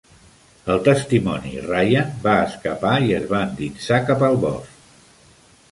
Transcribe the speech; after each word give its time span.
El 0.75 0.79
testimoni 0.87 1.51
Ryan 1.65 2.09
va 2.23 2.33
escapar 2.47 2.95
i 3.11 3.15
es 3.19 3.29
va 3.35 3.45
endinsar 3.49 4.05
cap 4.11 4.27
al 4.31 4.41
bosc. 4.49 5.21